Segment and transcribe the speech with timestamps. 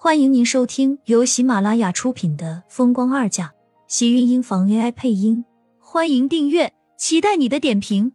[0.00, 3.48] 欢迎您收听由喜马拉雅出品的《风光二嫁》，
[3.88, 5.44] 喜运音房 AI 配音。
[5.80, 8.12] 欢迎订阅，期待你的点评。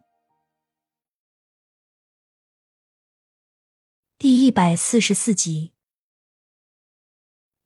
[4.17, 5.73] 第一百四十四集，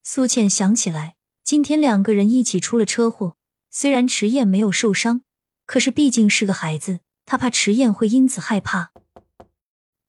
[0.02, 3.38] 苏倩想起来，今天两个人一起出了车祸。
[3.70, 5.22] 虽然迟燕没有受伤，
[5.68, 8.92] 可是毕竟是个孩子，她怕迟燕会因此害怕。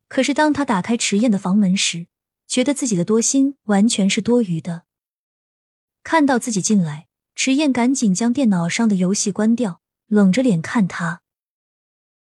[0.09, 2.07] 可是当她打开迟燕的房门时，
[2.49, 4.85] 觉得自己的多心完全是多余的。
[6.03, 11.21] 看到自己进来，迟燕赶紧将电脑上的游戏关掉，冷着脸看他：“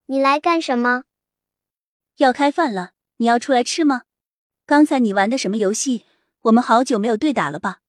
[0.08, 1.04] 你来干什么？
[2.18, 4.04] 要开饭了，你要出来吃吗？
[4.66, 6.06] 刚才你玩的什么游戏？
[6.42, 7.82] 我们好久没有对打了吧？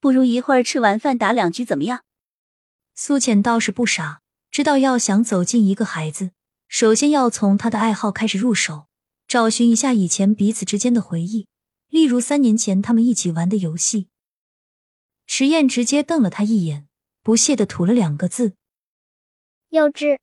[0.00, 2.02] 不如一会儿吃完饭打两局怎么样？”
[2.96, 4.20] 苏浅倒是不傻，
[4.50, 6.32] 知道要想走进一个孩子，
[6.66, 8.86] 首先要从他的爱好开始入手，
[9.28, 11.46] 找寻一下以前彼此之间的回忆。
[11.88, 14.08] 例如三年前他们一起玩的游戏，
[15.26, 16.88] 迟燕直接瞪了他一眼，
[17.22, 18.56] 不屑的吐了两个字
[19.70, 20.18] ：“幼稚。”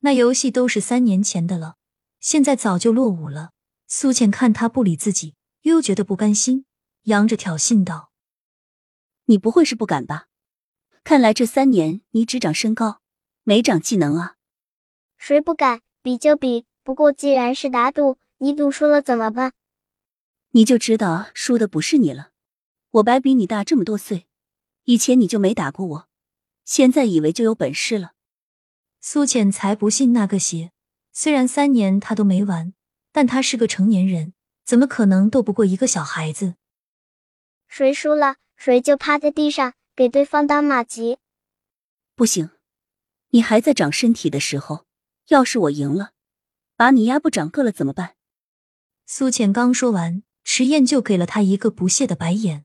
[0.00, 1.76] 那游戏都是三年前的了，
[2.20, 3.50] 现在早就落伍了。
[3.86, 6.64] 苏倩看他不理自己，又觉得不甘心，
[7.02, 8.12] 扬着挑衅道
[9.26, 10.28] ：“你不会是不敢吧？
[11.04, 13.00] 看来这三年你只长身高，
[13.42, 14.36] 没长技能啊。
[15.18, 15.82] ”“谁不敢？
[16.02, 16.64] 比就比。
[16.82, 19.52] 不过既然是打赌，你赌输了怎么办？”
[20.52, 22.32] 你就知道输的不是你了，
[22.90, 24.26] 我白比你大这么多岁，
[24.84, 26.08] 以前你就没打过我，
[26.64, 28.14] 现在以为就有本事了。
[29.00, 30.72] 苏浅才不信那个邪，
[31.12, 32.74] 虽然三年他都没玩，
[33.12, 34.34] 但他是个成年人，
[34.64, 36.56] 怎么可能斗不过一个小孩子？
[37.68, 41.18] 谁输了，谁就趴在地上给对方当马吉。
[42.16, 42.50] 不行，
[43.28, 44.84] 你还在长身体的时候，
[45.28, 46.10] 要是我赢了，
[46.74, 48.16] 把你压不长个了怎么办？
[49.06, 50.24] 苏浅刚说完。
[50.52, 52.64] 迟燕就给了他一个不屑的白眼。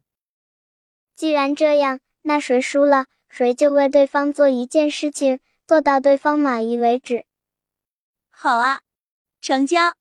[1.16, 7.27] 既然这样，那谁输了，谁就为对方做一件事情，做到对方满意为止。
[8.32, 8.82] 好啊，
[9.39, 9.93] 成交。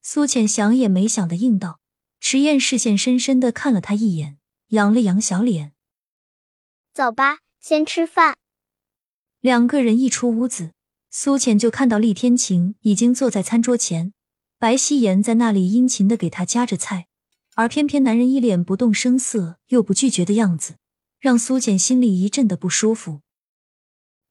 [0.00, 1.80] 苏浅想也没想的应道。
[2.18, 4.38] 迟燕视线深深的看了他一眼，
[4.68, 5.74] 扬了扬小脸。
[6.94, 8.38] 走吧，先吃饭。
[9.40, 10.72] 两个人一出屋子，
[11.10, 14.14] 苏浅就看到厉天晴已经坐在餐桌前。
[14.58, 17.08] 白希言在那里殷勤的给他夹着菜，
[17.54, 20.76] 而偏偏男人一脸不动声色又不拒绝的样子，
[21.20, 23.20] 让苏浅心里一阵的不舒服。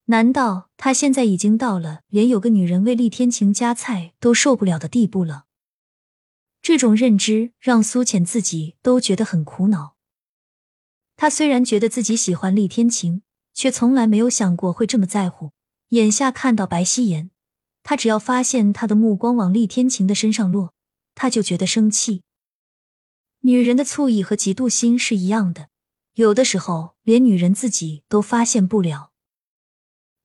[0.06, 5.44] 难道他现在已经到了连有个女人为厉天晴夹菜都受不了的地步了？
[6.60, 9.94] 这种认知让苏浅自己都觉得很苦恼。
[11.16, 13.22] 他虽然觉得自己喜欢厉天晴，
[13.54, 15.52] 却从来没有想过会这么在乎。
[15.90, 17.30] 眼下看到白希言。
[17.88, 20.74] 他只要发现他的目光往厉天晴的身上落，
[21.14, 22.24] 他就觉得生气。
[23.42, 25.68] 女人的醋意和嫉妒心是一样的，
[26.14, 29.12] 有的时候连女人自己都发现不了。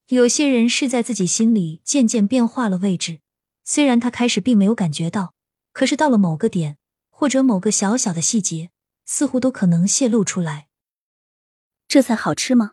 [0.08, 3.20] 有些人是在自己心里渐渐变化了位置，
[3.64, 5.36] 虽然他开始并没有感觉到，
[5.72, 6.80] 可是到了某个点
[7.12, 8.72] 或者某个小小的细节，
[9.06, 10.68] 似乎都可能泄露出来。
[11.88, 12.72] 这菜好吃吗？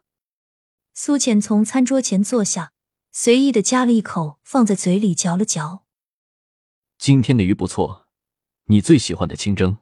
[0.94, 2.72] 苏浅从餐桌前坐下。
[3.10, 5.84] 随意的夹了一口，放在嘴里嚼了嚼。
[6.98, 8.06] 今天的鱼不错，
[8.64, 9.78] 你最喜欢的清蒸。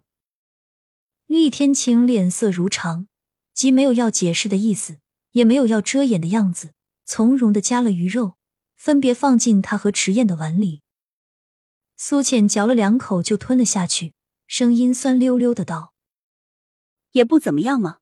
[1.26, 3.08] 厉天晴脸色如常，
[3.52, 4.98] 既没有要解释的意思，
[5.32, 6.72] 也没有要遮掩的样子，
[7.04, 8.36] 从容的夹了鱼肉，
[8.76, 10.82] 分别放进他和迟燕的碗里。
[11.96, 14.14] 苏浅嚼了两口就吞了下去，
[14.46, 15.94] 声音酸溜溜的道
[17.12, 17.98] ：“也不怎么样嘛，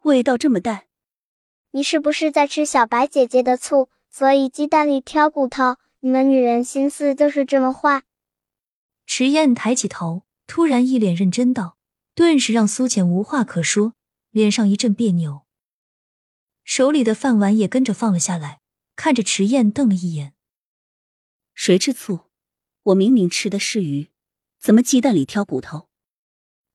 [0.00, 0.86] 味道这么淡。
[1.70, 8.04] 你是不是在吃小白姐姐的醋？”所以鸡蛋里挑骨头，你们女人心思就是这么坏。
[9.06, 11.76] 池燕抬起头，突然一脸认真道，
[12.14, 13.94] 顿时让苏浅无话可说，
[14.30, 15.44] 脸上一阵别扭，
[16.62, 18.60] 手里的饭碗也跟着放了下来，
[18.94, 20.34] 看着池燕瞪了一眼。
[21.52, 22.30] 谁吃醋？
[22.84, 24.12] 我明明吃的是鱼，
[24.60, 25.88] 怎么鸡蛋里挑骨头？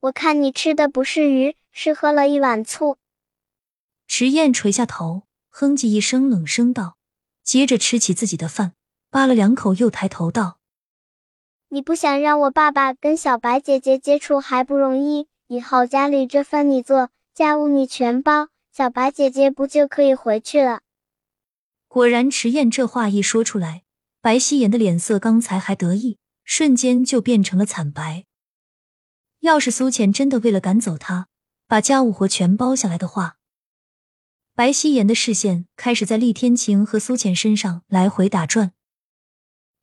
[0.02, 2.98] 我看你吃的不是鱼，是喝了一碗醋。
[4.06, 6.98] 池燕垂下头，哼唧一声，冷声道。
[7.50, 8.74] 接着吃起自己的饭，
[9.10, 10.60] 扒了两口，又抬头道
[11.70, 20.82] ：“你不想让我爸爸跟小白姐姐接触还不容易，以后家里这饭你做，家务你全包，小白姐姐不就可以回去了？”
[21.90, 23.82] 果然，迟燕这话一说出来，
[24.22, 28.26] 白希言的脸色刚才还得意，瞬间就变成了惨白。
[29.40, 31.26] 要是苏浅真的为了赶走他，
[31.66, 33.38] 把家务活全包下来的话，
[34.60, 38.74] 白希言的视线开始在厉天晴和苏浅身上来回打转。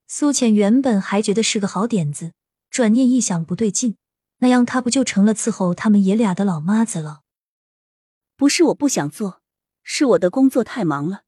[0.06, 2.34] 苏浅原本还觉得是个好点子，
[2.68, 3.96] 转念一想不对劲，
[4.40, 7.22] 那样他不就成了伺候他们爷俩的老妈子了？
[8.36, 9.40] 不是我不想做，
[9.82, 11.22] 是我的工作太忙了，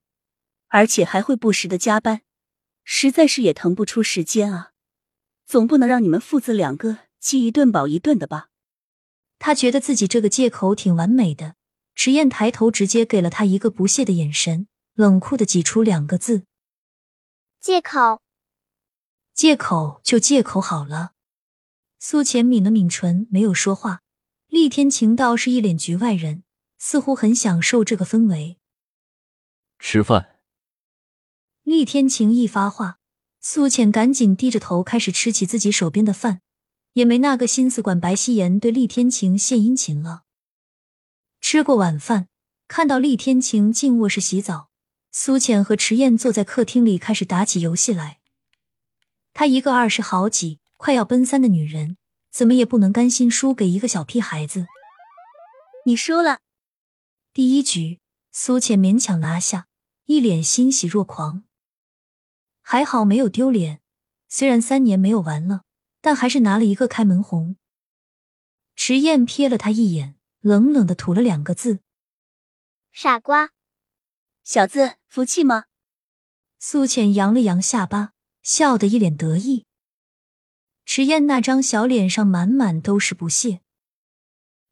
[0.66, 2.20] 而且还会不时的加班，
[2.84, 4.72] 实在是也腾不出时间啊。
[5.46, 8.50] 总不能让你们父子两个饥一顿饱一顿的吧？
[9.38, 11.54] 他觉得自己这个借口挺完美的。
[11.98, 16.44] 迟燕抬头，直接给了他一个不屑的眼神，冷酷的挤出两个字
[17.60, 18.22] ：“借口。”
[19.34, 21.14] 借口就借口好了。
[21.98, 24.02] 苏浅抿了抿唇，没有说话。
[24.46, 26.44] 厉天晴倒是一脸局外人，
[26.78, 28.58] 似乎很享受这个氛围。
[29.80, 30.38] 吃饭。
[31.64, 33.00] 厉天晴一发话，
[33.40, 36.42] 苏浅赶紧低着头开始吃起自己手边的饭，
[36.92, 40.22] 也没那个心思管白希言对厉天晴献殷勤了。
[41.50, 42.28] 吃过晚饭，
[42.66, 44.68] 看到厉天晴进卧室洗澡，
[45.10, 48.20] 苏浅和迟燕坐在客厅里开始打起游戏来。
[49.32, 50.58] 她一个二十好几。
[50.76, 51.96] 快要奔三的女人，
[52.30, 54.66] 怎么也不能甘心输给一个小屁孩子。
[55.86, 56.40] 你输了，
[57.32, 59.68] 第一局，苏浅勉强拿下，
[60.04, 61.44] 一脸欣喜若狂。
[62.60, 63.80] 还好没有丢脸，
[64.28, 65.62] 虽然三年没有玩了，
[66.02, 67.56] 但还是拿了一个开门红。
[68.76, 71.80] 迟燕瞥了他一眼，冷冷的吐了两个字
[72.92, 73.50] ：“傻瓜。”
[74.44, 75.64] 小子，服气吗？
[76.58, 78.12] 苏浅扬了扬下巴，
[78.42, 79.66] 笑得一脸得意。
[80.84, 83.60] 池燕那张小脸上满满都是不屑。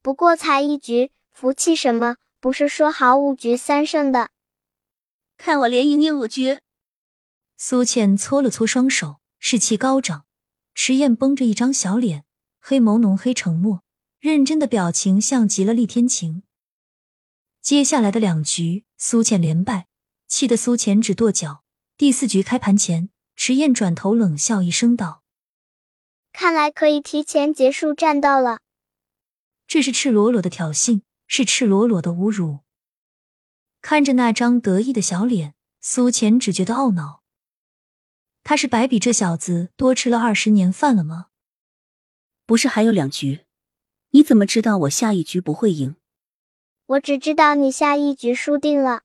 [0.01, 2.17] 不过才一局，服气什么？
[2.41, 4.31] 不是说好五局三胜的？
[5.37, 6.61] 看我连赢你五局！
[7.57, 10.25] 苏倩搓了搓双手，士气高涨。
[10.75, 12.25] 池燕绷着一张小脸，
[12.61, 13.83] 黑眸浓黑沉默，
[14.27, 16.43] 认真的表情像极了厉天晴。
[17.63, 19.87] 接下来的两局，苏倩连败，
[20.27, 21.63] 气得苏浅只跺脚。
[21.97, 25.23] 第四局开盘前，迟燕转头冷笑一声道。
[26.33, 28.59] 看来可以提前结束战斗了。
[29.69, 32.65] 这是赤裸裸的挑衅，是赤裸裸的侮辱。
[33.81, 37.23] 看着那张得意的小脸，苏浅只觉得懊恼。
[38.43, 41.29] 他是白比这小子多吃了二十年饭了吗？
[42.45, 43.46] 不是还有两局？
[44.11, 45.97] 你怎么知道我下一局不会赢？
[46.87, 49.03] 我只知道你下一局输定了。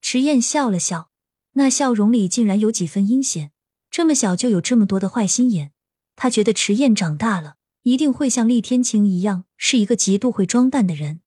[0.00, 1.10] 迟燕笑了笑，
[1.52, 3.50] 那笑容里竟然有几分阴险。
[3.90, 5.72] 这么小就有这么多的坏心眼。
[6.14, 11.20] 他觉得迟燕长大了，一定会像厉天晴一样，是一个极度会装蛋的人。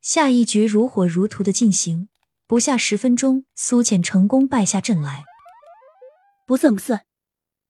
[0.00, 2.08] 下一局如火如荼的进行，
[2.46, 5.24] 不下十分钟，苏浅成功败下阵来。
[6.44, 7.06] 不算不算，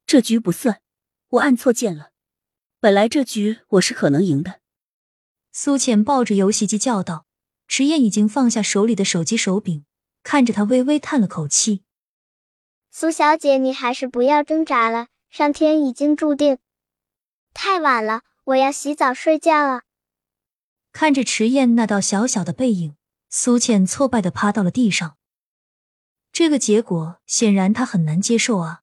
[0.06, 0.80] 这局不算，
[1.28, 2.10] 我按错键了。
[2.80, 4.60] 本来这局我是可能赢的。
[5.52, 7.26] 苏浅抱着游戏机叫道。
[7.68, 9.84] 迟燕已经放下手里的手机手柄，
[10.22, 11.82] 看着他微微叹了口气
[12.92, 16.58] ：“苏小姐，你还是不要挣扎了。”上天已经注定，
[17.52, 19.82] 太晚了，我要洗澡睡觉了。
[20.92, 22.94] 看着迟燕那道小小的背影，
[23.28, 25.16] 苏倩挫败的趴到了地上。
[26.30, 28.82] 这个结果显然她很难接受啊！